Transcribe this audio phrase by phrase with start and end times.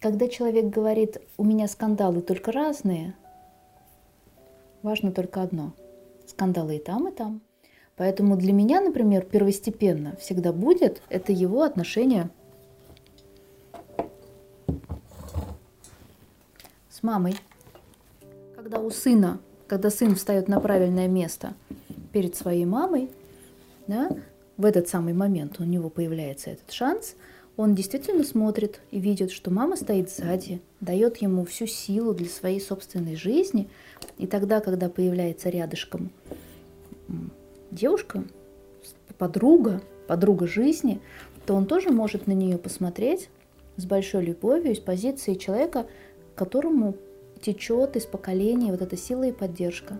[0.00, 3.14] когда человек говорит, у меня скандалы только разные,
[4.82, 5.72] важно только одно.
[6.26, 7.42] Скандалы и там, и там.
[7.96, 12.30] Поэтому для меня, например, первостепенно всегда будет это его отношение
[16.88, 17.36] с мамой.
[18.56, 21.52] Когда у сына, когда сын встает на правильное место
[22.12, 23.10] перед своей мамой,
[23.86, 24.08] да,
[24.56, 27.16] в этот самый момент у него появляется этот шанс,
[27.56, 32.60] он действительно смотрит и видит, что мама стоит сзади, дает ему всю силу для своей
[32.60, 33.68] собственной жизни.
[34.18, 36.10] И тогда, когда появляется рядышком
[37.70, 38.24] девушка,
[39.18, 41.00] подруга, подруга жизни,
[41.46, 43.28] то он тоже может на нее посмотреть
[43.76, 45.86] с большой любовью, с позиции человека,
[46.34, 46.96] которому
[47.42, 49.98] течет из поколения вот эта сила и поддержка.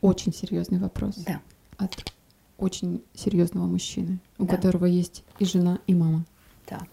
[0.00, 1.16] Очень серьезный вопрос.
[1.16, 1.40] Да.
[1.78, 2.12] От
[2.58, 4.56] очень серьезного мужчины, у да.
[4.56, 6.24] которого есть и жена, и мама.
[6.64, 6.88] Так.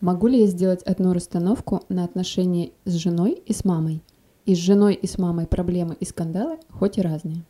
[0.00, 4.02] Могу ли я сделать одну расстановку на отношения с женой и с мамой?
[4.44, 7.42] И с женой и с мамой проблемы и скандалы хоть и разные.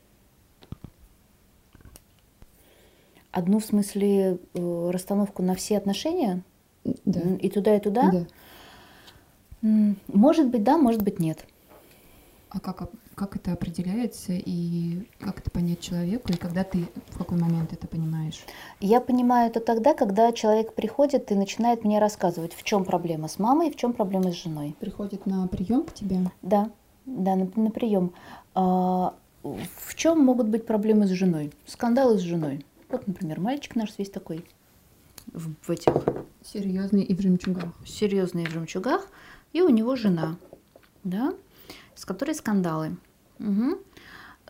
[3.32, 6.44] Одну в смысле э, расстановку на все отношения?
[7.04, 7.20] Да.
[7.40, 8.12] И туда, и туда?
[8.12, 8.26] Да.
[10.06, 11.44] Может быть, да, может быть, нет.
[12.54, 17.36] А как, как это определяется и как это понять человеку, и когда ты в какой
[17.36, 18.44] момент это понимаешь?
[18.78, 23.40] Я понимаю это тогда, когда человек приходит и начинает мне рассказывать, в чем проблема с
[23.40, 24.76] мамой и в чем проблема с женой.
[24.78, 26.18] Приходит на прием к тебе?
[26.42, 26.70] Да,
[27.06, 28.12] да, на, на прием.
[28.54, 31.52] А, в чем могут быть проблемы с женой?
[31.66, 32.64] Скандалы с женой.
[32.88, 34.44] Вот, например, мальчик наш весь такой
[35.32, 35.92] в, в этих...
[36.44, 37.74] Серьезный и в жемчугах.
[37.86, 39.08] Серьезный и в жемчугах.
[39.52, 40.36] И у него жена,
[41.02, 41.32] да,
[41.94, 42.96] с которой скандалы.
[43.38, 43.78] Угу.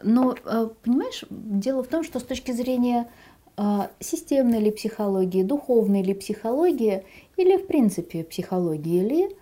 [0.03, 3.09] Но, э, понимаешь, дело в том, что с точки зрения
[3.57, 7.05] э, системной ли психологии, духовной ли психологии,
[7.37, 9.37] или в принципе психологии ли,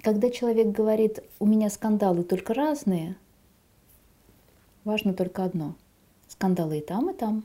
[0.00, 3.16] когда человек говорит, у меня скандалы только разные,
[4.84, 5.74] важно только одно.
[6.28, 7.44] Скандалы и там, и там.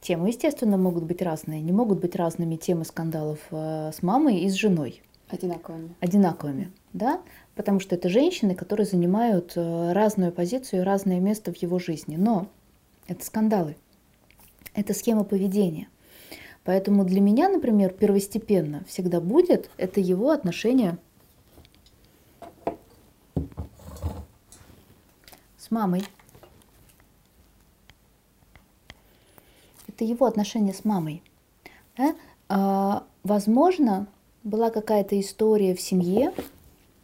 [0.00, 1.60] Темы, естественно, могут быть разные.
[1.60, 5.02] Не могут быть разными темы скандалов э, с мамой и с женой.
[5.32, 5.94] Одинаковыми.
[6.00, 7.20] Одинаковыми, да
[7.54, 12.16] потому что это женщины, которые занимают э, разную позицию и разное место в его жизни.
[12.16, 12.48] Но
[13.06, 13.76] это скандалы,
[14.74, 15.88] это схема поведения.
[16.64, 20.96] Поэтому для меня, например, первостепенно всегда будет это его отношение
[25.58, 26.04] с мамой.
[29.88, 31.22] Это его отношение с мамой.
[31.96, 32.14] Да?
[32.48, 34.06] А, возможно,
[34.44, 36.32] была какая-то история в семье,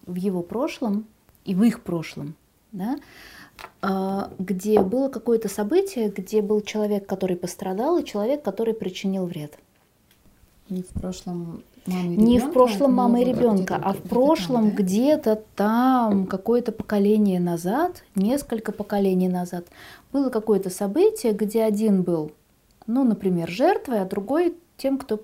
[0.06, 1.06] в его прошлом
[1.44, 2.34] и в их прошлом,
[2.72, 2.98] да,
[3.80, 9.58] а, где было какое-то событие, где был человек, который пострадал, и человек, который причинил вред.
[10.68, 15.42] Не в прошлом мамы и Не в прошлом мамы и ребенка, а в прошлом где-то
[15.56, 19.66] там, какое-то поколение назад, несколько поколений назад,
[20.12, 22.32] было какое-то событие, где один был,
[22.86, 25.22] ну, например, жертвой, а другой тем, кто,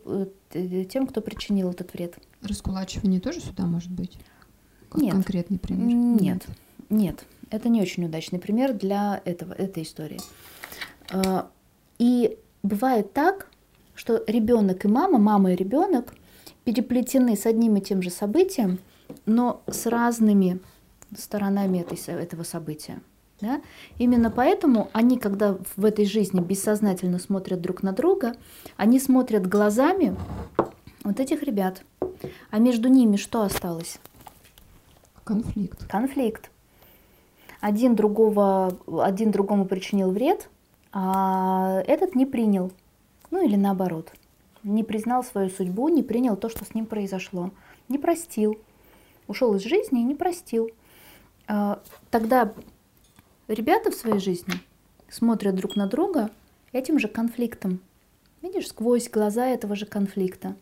[0.52, 2.18] э, тем, кто причинил этот вред.
[2.42, 4.18] Раскулачивание тоже сюда может быть?
[4.94, 5.12] Нет.
[5.12, 5.86] Конкретный пример?
[5.86, 6.46] Нет,
[6.90, 7.24] нет.
[7.50, 10.20] Это не очень удачный пример для этого, этой истории.
[11.10, 11.48] А,
[11.98, 13.48] и бывает так,
[13.94, 16.14] что ребенок и мама, мама и ребенок
[16.64, 18.78] переплетены с одним и тем же событием,
[19.24, 20.58] но с разными
[21.16, 23.00] сторонами этой, этого события.
[23.40, 23.60] Да?
[23.98, 28.36] Именно поэтому они, когда в этой жизни бессознательно смотрят друг на друга,
[28.76, 30.16] они смотрят глазами
[31.02, 31.82] вот этих ребят.
[32.50, 33.98] А между ними что осталось?
[35.24, 35.86] Конфликт.
[35.88, 36.50] Конфликт.
[37.60, 40.48] Один, другого, один другому причинил вред,
[40.92, 42.70] а этот не принял.
[43.30, 44.12] Ну или наоборот.
[44.62, 47.50] Не признал свою судьбу, не принял то, что с ним произошло.
[47.88, 48.58] Не простил.
[49.26, 50.70] Ушел из жизни и не простил.
[51.46, 51.80] А,
[52.10, 52.52] тогда
[53.48, 54.54] ребята в своей жизни
[55.08, 56.30] смотрят друг на друга
[56.72, 57.80] этим же конфликтом.
[58.42, 60.54] Видишь, сквозь глаза этого же конфликта.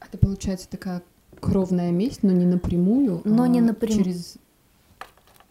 [0.00, 1.02] Это получается такая
[1.40, 4.04] кровная месть, но не напрямую, но а не напрямую.
[4.04, 4.36] через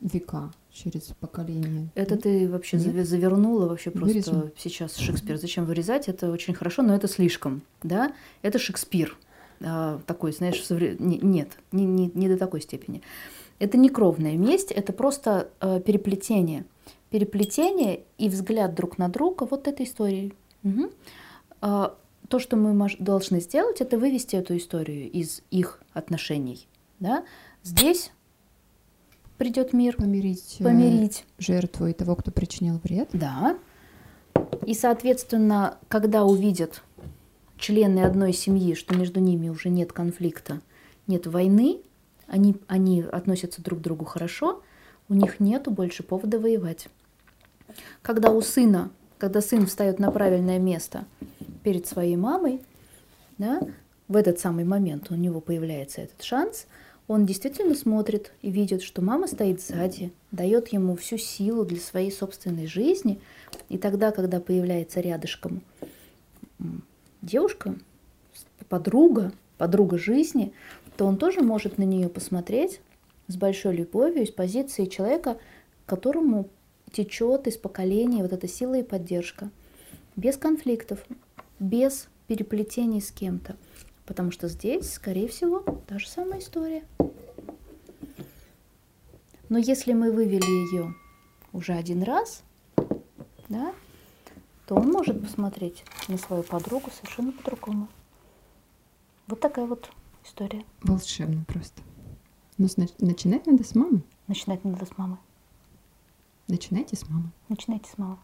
[0.01, 1.89] века, через поколение.
[1.95, 3.07] Это ты вообще Нет?
[3.07, 4.51] завернула вообще просто Вырежем.
[4.57, 5.37] сейчас Шекспир.
[5.37, 6.07] Зачем вырезать?
[6.07, 8.13] Это очень хорошо, но это слишком, да?
[8.41, 9.26] Это Шекспир а,
[9.59, 10.95] такой, знаешь, совре...
[10.99, 13.01] нет, не, не, не до такой степени.
[13.59, 16.65] Это не кровная месть, это просто э, переплетение.
[17.09, 20.33] Переплетение и взгляд друг на друга вот этой истории.
[20.63, 20.91] Угу
[22.27, 26.67] то, что мы должны сделать, это вывести эту историю из их отношений.
[26.99, 27.23] Да?
[27.63, 28.11] Здесь
[29.37, 31.25] придет мир, Помирить, э, помирить.
[31.37, 33.09] жертву и того, кто причинил вред.
[33.13, 33.57] Да.
[34.65, 36.83] И, соответственно, когда увидят
[37.57, 40.61] члены одной семьи, что между ними уже нет конфликта,
[41.07, 41.81] нет войны,
[42.27, 44.61] они, они относятся друг к другу хорошо,
[45.09, 46.87] у них нету больше повода воевать.
[48.01, 51.05] Когда у сына, когда сын встает на правильное место
[51.63, 52.61] перед своей мамой,
[53.37, 53.61] да,
[54.07, 56.67] в этот самый момент у него появляется этот шанс,
[57.07, 62.11] он действительно смотрит и видит, что мама стоит сзади, дает ему всю силу для своей
[62.11, 63.19] собственной жизни,
[63.69, 65.61] и тогда, когда появляется рядышком
[67.21, 67.75] девушка,
[68.69, 70.53] подруга, подруга жизни,
[70.97, 72.81] то он тоже может на нее посмотреть
[73.27, 75.37] с большой любовью, с позиции человека,
[75.85, 76.49] которому
[76.91, 79.49] течет из поколения вот эта сила и поддержка.
[80.15, 81.05] Без конфликтов,
[81.59, 83.55] без переплетений с кем-то.
[84.05, 86.83] Потому что здесь, скорее всего, та же самая история.
[89.49, 90.93] Но если мы вывели ее
[91.53, 92.43] уже один раз,
[93.49, 93.73] да,
[94.67, 97.87] то он может посмотреть на свою подругу совершенно по-другому.
[99.27, 99.89] Вот такая вот
[100.25, 100.65] история.
[100.81, 101.81] Волшебно просто.
[102.57, 104.03] Но сна- начинать надо с мамы.
[104.27, 105.17] Начинать надо с мамы.
[106.49, 107.31] Начинайте с мамы.
[107.47, 108.17] Начинайте с мамы.